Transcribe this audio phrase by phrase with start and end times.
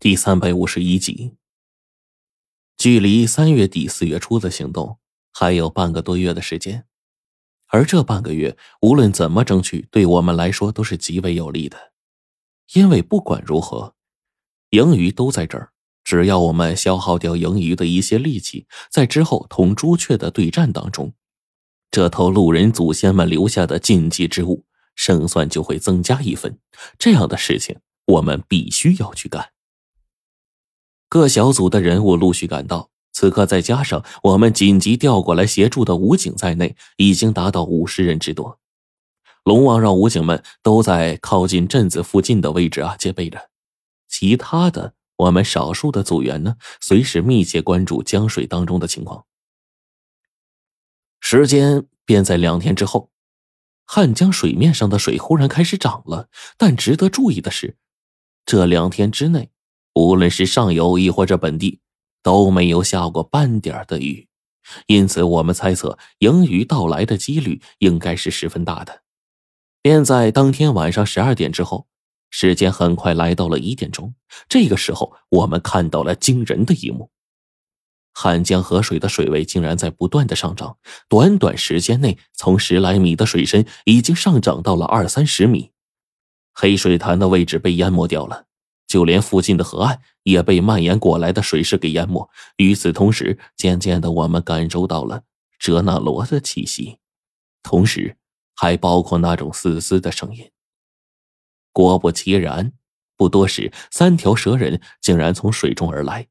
[0.00, 1.34] 第三百五十一集，
[2.76, 5.00] 距离三月底四月初的行动
[5.32, 6.86] 还有半个多月的时间，
[7.66, 11.94] 而这半个月无论怎么争取，对我们来说都是极为有利的。
[12.74, 13.96] 因为不管如何，
[14.70, 15.72] 盈余都在这儿，
[16.04, 21.12] 只要我们消耗掉盈余的一些力气，在之后同朱雀的对战当中，
[21.90, 26.56] 这头路人祖先们留下的禁忌之物胜算就会增加一分。
[26.96, 29.50] 这样的事情，我们必须要去干。
[31.08, 38.58] 各小组的人物陆续赶到，此刻再加上我们紧急调过来协助的武警在内，已经达到五十人之多。
[39.44, 43.48] 龙王让武警们都在靠近镇子附近的位置啊戒备着，
[44.06, 49.24] 其他的我们少数的组员呢，随时密切关注江水当中的情况。
[51.20, 53.10] 时间便在两天之后，
[53.86, 56.28] 汉江水面上的水忽然开始涨了，
[56.58, 57.78] 但值得注意的是，
[58.44, 59.50] 这两天之内。
[59.94, 61.80] 无论是上游亦或者本地，
[62.22, 64.28] 都没有下过半点的雨，
[64.86, 69.02] 因此我们猜测盈余到来的几率应该是十分大的。
[69.80, 71.86] 便在当天晚上十二点之后，
[72.30, 74.14] 时间很快来到了一点钟。
[74.48, 77.10] 这个时候，我们看到了惊人的一幕：
[78.12, 80.76] 汉江河水的水位竟然在不断的上涨，
[81.08, 85.70] 短短时间内，从十来米的水深已经上涨到了二三十米，
[86.52, 88.46] 黑水潭的位置被淹没掉了。
[88.88, 92.28] 就连附近的河岸也被蔓延过来的水势给淹没。
[92.56, 95.22] 与此同时，渐渐的，我们感受到了
[95.60, 96.98] 哲那罗的气息，
[97.62, 98.16] 同时
[98.56, 100.50] 还包括那种嘶嘶的声音。
[101.72, 102.72] 果不其然，
[103.16, 106.26] 不多时，三条蛇人竟然从水中而来，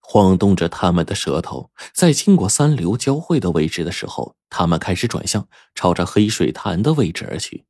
[0.00, 1.70] 晃动着他们的舌头。
[1.92, 7.64] 在经过三流交汇的位置的时候，他们开始转向，朝着黑水潭的位置而去。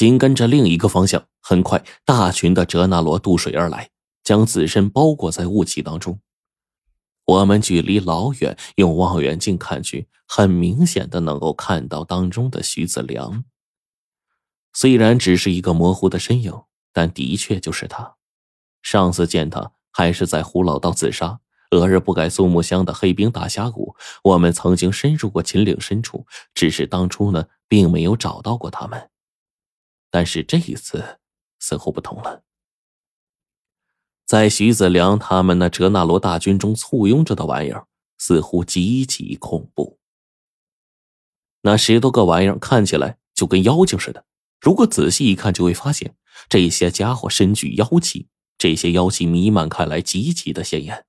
[0.00, 3.90] 紧跟着另一个方向，很快，大群的哲那罗渡水而来，
[4.24, 6.20] 将自身包裹在雾气当中。
[7.26, 13.44] 我们距离老远，用望远镜看去，很明显的能够看到当中的徐子良。
[14.72, 16.62] 虽然只是一个模糊的身影，
[16.94, 18.14] 但的确就是他。
[18.80, 21.40] 上次见他还是在胡老道自杀、
[21.72, 23.94] 俄日不改肃木乡的黑冰大峡谷。
[24.22, 26.24] 我们曾经深入过秦岭深处，
[26.54, 29.10] 只是当初呢，并没有找到过他们。
[30.10, 31.20] 但是这一次
[31.60, 32.42] 似乎不同了，
[34.26, 37.86] 在徐子良他们那哲那罗大军中簇拥着的玩意儿，
[38.18, 39.98] 似乎极其恐怖。
[41.62, 44.24] 那十多个玩意儿看起来就跟妖精似的，
[44.60, 46.16] 如果仔细一看，就会发现
[46.48, 48.28] 这些家伙身具妖气，
[48.58, 51.06] 这些妖气弥漫开来极其的显眼。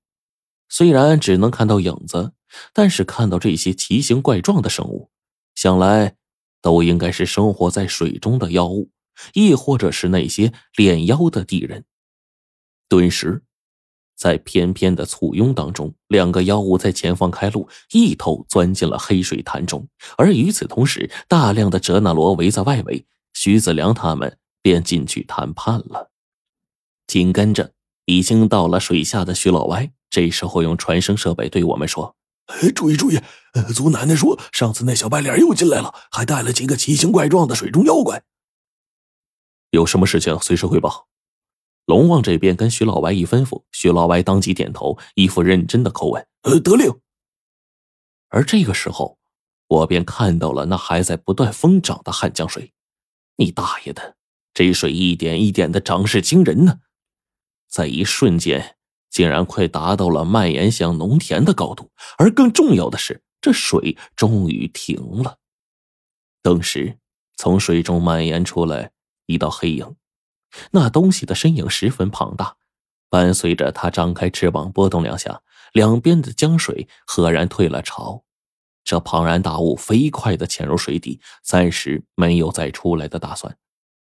[0.70, 2.34] 虽然只能看到影子，
[2.72, 5.10] 但是看到这些奇形怪状的生物，
[5.56, 6.18] 想来。
[6.62, 8.90] 都应该是生活在水中的妖物，
[9.34, 11.86] 亦或者是那些炼妖的地人。
[12.88, 13.44] 顿时，
[14.16, 19.88] 在翩翩的簇拥当中，两个妖物在前方开路，一头钻进了黑水潭中。
[20.18, 26.12] 而与此同时，大量的哲那罗围在外围，徐子良他们便进去谈判了。
[27.08, 27.74] 紧跟着，
[28.06, 32.16] 已经到了水下的徐老歪，这时候用传声设备对我们说。
[32.76, 33.20] 注意注意！
[33.74, 38.24] 祖奶奶说，上次那小白脸又进来了，还带了几个奇形怪状的水中妖怪。
[39.70, 41.08] 有什么事情随时汇报。
[41.86, 47.00] 龙王这边跟徐老歪一吩咐，徐老歪当即点头，一副认真的口吻：“呃，得令。”
[48.30, 49.18] 而这个时候，
[49.68, 52.74] 我便看到了那还在不断疯长的汉江水。
[53.38, 54.16] 你大爷的，
[54.54, 56.80] 这水一点一点的涨势惊人呢，
[57.68, 58.78] 在一瞬间。
[59.12, 65.38] 竟然快达到了蔓延向农田的高度，而更重要的是，这水终于停了。
[66.42, 66.98] 顿时，
[67.36, 68.92] 从水中蔓延出来
[69.28, 69.96] 一道黑影，
[70.72, 72.56] 那东西的身影十分庞大，
[73.10, 75.42] 伴随着它张开翅膀波动两下，
[75.74, 78.24] 两边的江水赫然退了潮。
[78.84, 83.56] 这庞然大物飞快的潜入水底，暂时没有再出来的打算。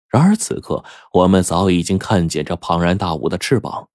[0.08, 0.82] 然而此刻，
[1.12, 3.88] 我们早已经看见这庞然大物的翅膀。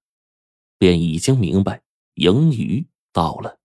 [0.78, 1.82] 便已经明白，
[2.16, 3.60] 盈余到了。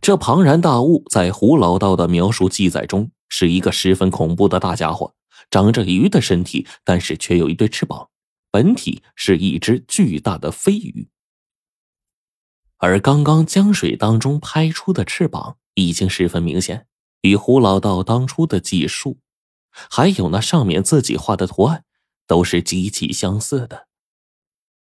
[0.00, 5.14] 这庞然大物在胡老道的描述记载中是一个十分恐怖的大家伙，
[5.50, 8.08] 长着鱼的身体，但是却有一对翅膀，
[8.50, 11.08] 本体是一只巨大的飞鱼。
[12.78, 16.86] 而刚刚江水当中拍出的翅膀已经十分明显，
[17.22, 19.18] 与胡老道当初的记述，
[19.72, 21.84] 还有那上面自己画的图案，
[22.28, 23.87] 都是极其相似的。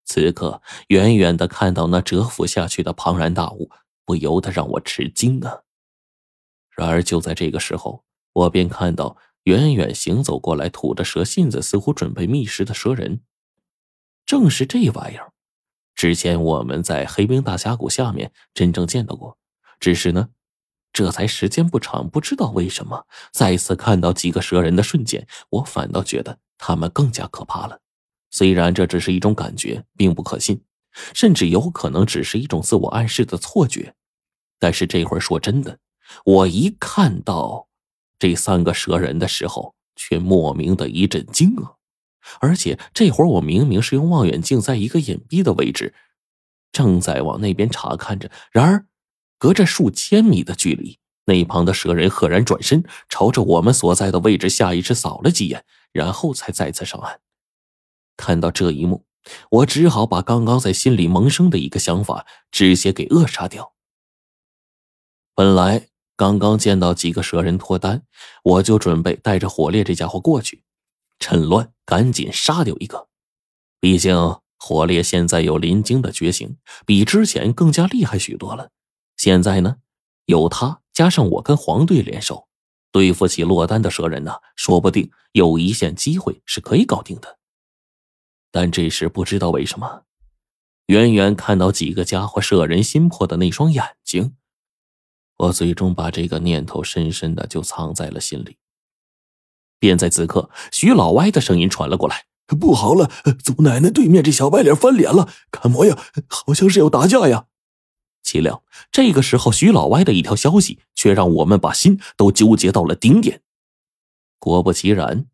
[0.07, 3.69] 此刻，远远的看到那蛰伏下去的庞然大物，
[4.05, 5.63] 不由得让我吃惊啊！
[6.71, 13.21] 然而就在这个时候，我便看到远远行走过来、吐着蛇信子，似乎准备觅食的蛇人。
[14.25, 15.33] 正是这玩意儿，
[15.93, 19.37] 之前我们在黑冰大峡谷下面真正见到过，
[19.77, 20.29] 只是呢，
[20.93, 27.81] 这才时间不长，不知道为什么再次看到几个蛇人的瞬间，我反倒觉得他们更加可怕了。
[28.29, 30.61] 虽然这只是一种感觉，并不可信，
[31.13, 33.93] 甚至有可能只是一种自我暗示的错觉，
[34.59, 35.79] 但是这会儿说真的，
[36.25, 37.67] 我一看到
[38.19, 41.75] 这三个蛇人的时候，却莫名的一阵惊愕。
[42.39, 45.93] 而且这会儿我明明是用望远镜在一个隐蔽的位置，
[46.73, 48.29] 正在往那边查看着。
[48.51, 48.85] 然而，
[49.37, 55.63] 隔着数千米的距离，那旁的蛇人赫然转身，朝着我们所在的位置下意识扫了几眼，
[55.93, 57.21] 然后才再次上岸。
[58.17, 59.05] 看到这一幕，
[59.51, 63.73] 我只好把刚刚在心里萌生的一个想法直接给扼杀掉。
[65.35, 68.03] 本来刚刚见到几个蛇人脱单，
[68.43, 70.63] 我就准备带着火烈这家伙过去。
[71.19, 73.07] 趁乱赶紧杀掉一个，
[73.79, 74.15] 毕竟
[74.59, 78.69] 火烈现在有林晶的觉醒，比之前更加厉害许多了。
[79.15, 79.77] 现在呢，
[80.25, 82.47] 有他加上我跟黄队联手，
[82.91, 87.36] 对付起落单的蛇人呢，说不定有一线机会是可以搞定的。
[88.51, 90.03] 但这时不知道为什么，
[90.87, 94.35] 远远看到几个家伙摄人心魄的那双眼睛，
[95.37, 98.57] 我最终把这个念头深深的就藏在了心里。
[99.79, 102.25] 便在此刻，徐老歪的声音传了过来
[102.59, 103.11] ：“不好了，
[103.43, 107.45] 祖奶奶对面这小白脸翻脸了，看模样好像是要打架呀。”
[108.23, 113.41] 岂料这个时候，徐老歪的一条消息却让我们把心都纠结到了顶点。
[114.39, 115.27] 果不其然，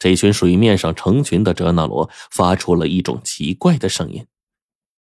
[0.00, 4.26] 这群水面上成群的哲那罗发出了一种奇怪的声音。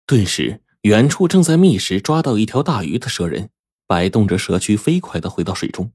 [0.06, 3.50] 顿时，远处正在觅食抓到一条大鱼的蛇人，
[3.88, 5.92] 摆动着蛇躯，飞快的回到水中。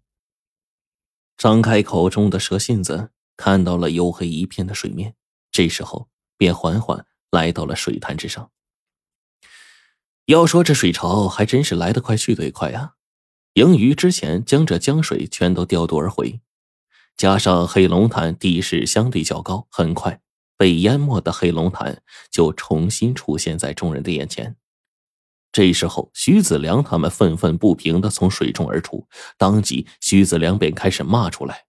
[1.36, 5.14] 张开口中的蛇信子，看到了黝黑一片的水面，
[5.52, 8.50] 这时候便缓缓来到了水潭之上。
[10.24, 12.94] 要说这水潮还真是来得快去得也快啊！
[13.54, 16.40] 盈余之前将这江水全都调度而回，
[17.18, 20.20] 加上黑龙潭地势相对较高，很快
[20.56, 22.00] 被淹没的黑龙潭
[22.30, 24.56] 就重新出现在众人的眼前。
[25.50, 31.64] 这时候，徐子良他们愤愤不平的从水中而出，当即徐子良便开始骂出来。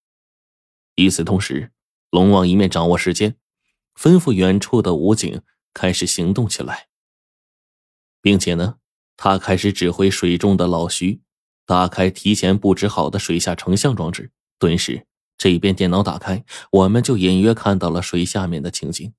[0.98, 1.72] 与此同时，
[2.12, 3.36] 龙王一面掌握时间，
[4.00, 5.42] 吩咐远处的武警
[5.74, 6.90] 开始行动起来，
[8.22, 8.76] 并且呢，
[9.18, 11.22] 他开始指挥水中的老徐
[11.66, 14.32] 打开提前布置好的水下成像装置。
[14.60, 15.08] 顿时，
[15.40, 19.14] 这边电脑打开，我们就隐约看到了水下面的情景。